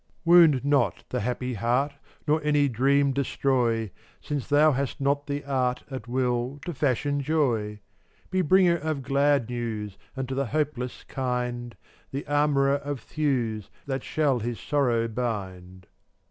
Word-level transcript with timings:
433 0.25 0.29
Wound 0.33 0.65
not 0.71 1.03
the 1.09 1.19
happy 1.19 1.53
heart 1.53 1.91
AtttAf 1.91 1.95
Nor 2.27 2.43
any 2.43 2.67
dream 2.67 3.11
destroy, 3.13 3.85
fV% 3.85 3.91
Since 4.21 4.47
thou 4.47 4.71
hast 4.71 4.99
not 4.99 5.27
the 5.27 5.43
art, 5.45 5.83
\Jv£' 5.91 5.95
At 5.95 6.07
will, 6.07 6.59
to 6.65 6.73
fashion 6.73 7.21
joy. 7.21 7.73
ffUtt<t 7.73 7.79
Be 8.31 8.41
bringer 8.41 8.77
of 8.77 9.03
glad 9.03 9.47
news, 9.47 9.91
25 10.15 10.17
And 10.17 10.29
to 10.29 10.33
the 10.33 10.45
hopeless 10.47 11.03
kind— 11.03 11.75
The 12.13 12.25
armorer 12.25 12.77
of 12.77 12.99
thews 13.01 13.69
That 13.85 14.03
shall 14.03 14.39
his 14.39 14.59
sorrow 14.59 15.07
bind. 15.07 15.85